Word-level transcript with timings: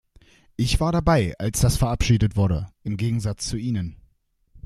Ich 0.55 0.79
war 0.79 0.91
dabei, 0.91 1.35
als 1.37 1.59
das 1.59 1.77
verabschiedet 1.77 2.35
wurde, 2.35 2.65
im 2.81 2.97
Gegensatz 2.97 3.45
zu 3.47 3.55
Ihnen! 3.55 3.97